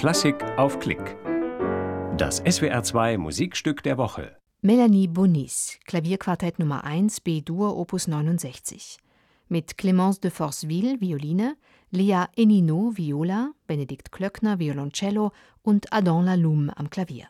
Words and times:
Klassik 0.00 0.42
auf 0.56 0.78
Klick. 0.78 1.18
Das 2.16 2.42
SWR2 2.42 3.18
Musikstück 3.18 3.82
der 3.82 3.98
Woche. 3.98 4.34
Melanie 4.62 5.08
Bonis, 5.08 5.78
Klavierquartett 5.84 6.58
Nummer 6.58 6.84
1 6.84 7.20
B-Dur 7.20 7.76
Opus 7.76 8.08
69. 8.08 8.96
Mit 9.50 9.72
Clémence 9.72 10.18
de 10.22 10.30
Forceville, 10.30 11.02
Violine, 11.02 11.58
Lea 11.90 12.24
Enino, 12.34 12.92
Viola, 12.94 13.50
Benedikt 13.66 14.10
Klöckner, 14.10 14.58
Violoncello 14.58 15.32
und 15.60 15.92
Adam 15.92 16.24
Laloum 16.24 16.70
am 16.74 16.88
Klavier. 16.88 17.26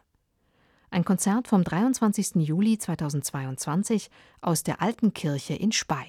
Ein 0.92 1.04
Konzert 1.04 1.48
vom 1.48 1.64
23. 1.64 2.36
Juli 2.36 2.78
2022 2.78 4.10
aus 4.42 4.62
der 4.62 4.80
Alten 4.80 5.12
Kirche 5.12 5.54
in 5.54 5.72
Spey. 5.72 6.08